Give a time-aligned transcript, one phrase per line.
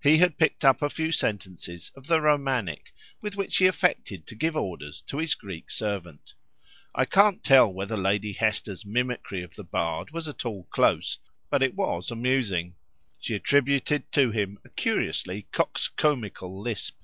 [0.00, 4.36] He had picked up a few sentences of the Romantic, with which he affected to
[4.36, 6.34] give orders to his Greek servant.
[6.94, 11.18] I can't tell whether Lady Hester's mimicry of the bard was at all close,
[11.50, 12.76] but it was amusing;
[13.18, 16.94] she attributed to him a curiously coxcombical lisp.